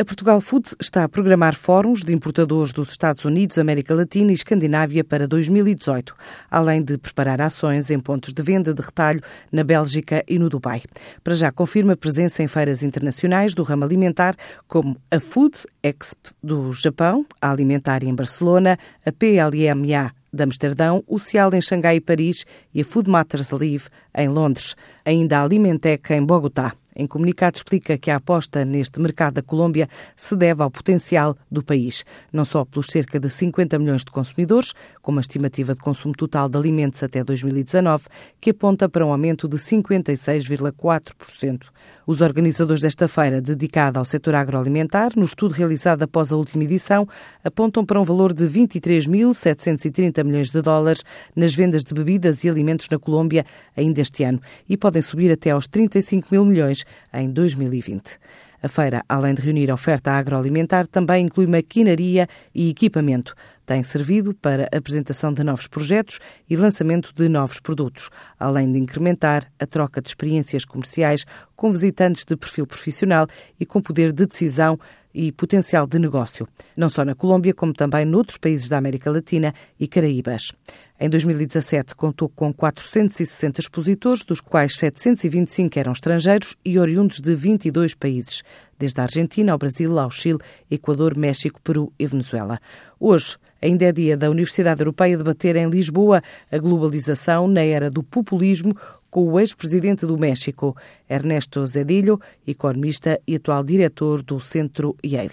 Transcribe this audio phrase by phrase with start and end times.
[0.00, 4.34] A Portugal Food está a programar fóruns de importadores dos Estados Unidos, América Latina e
[4.34, 6.16] Escandinávia para 2018,
[6.50, 9.20] além de preparar ações em pontos de venda de retalho
[9.52, 10.80] na Bélgica e no Dubai.
[11.22, 14.34] Para já confirma presença em feiras internacionais do ramo alimentar,
[14.66, 21.18] como a Food Expo do Japão, a Alimentar em Barcelona, a PLMA de Amsterdão, o
[21.18, 24.74] Cial em Xangai e Paris e a Food Matters Live em Londres.
[25.04, 26.72] Ainda a Alimentec em Bogotá.
[27.00, 31.64] Em comunicado explica que a aposta neste mercado da Colômbia se deve ao potencial do
[31.64, 36.14] país, não só pelos cerca de 50 milhões de consumidores, com uma estimativa de consumo
[36.14, 38.04] total de alimentos até 2019,
[38.38, 41.68] que aponta para um aumento de 56,4%.
[42.06, 47.08] Os organizadores desta feira, dedicada ao setor agroalimentar, no estudo realizado após a última edição,
[47.42, 51.02] apontam para um valor de 23.730 milhões de dólares
[51.34, 54.38] nas vendas de bebidas e alimentos na Colômbia ainda este ano
[54.68, 58.18] e podem subir até aos 35 mil milhões em 2020.
[58.62, 63.34] A feira, além de reunir oferta agroalimentar, também inclui maquinaria e equipamento.
[63.70, 66.18] Tem servido para apresentação de novos projetos
[66.48, 72.24] e lançamento de novos produtos, além de incrementar a troca de experiências comerciais com visitantes
[72.24, 73.28] de perfil profissional
[73.60, 74.76] e com poder de decisão
[75.14, 79.54] e potencial de negócio, não só na Colômbia, como também noutros países da América Latina
[79.78, 80.50] e Caraíbas.
[80.98, 87.94] Em 2017, contou com 460 expositores, dos quais 725 eram estrangeiros e oriundos de 22
[87.94, 88.42] países,
[88.80, 90.38] desde a Argentina ao Brasil, ao Chile,
[90.70, 92.58] Equador, México, Peru e Venezuela.
[92.98, 98.02] Hoje, ainda é dia da Universidade Europeia debater em Lisboa a globalização na era do
[98.02, 98.74] populismo,
[99.10, 100.74] com o ex-presidente do México,
[101.08, 105.30] Ernesto Zedillo, economista e atual diretor do Centro Yale.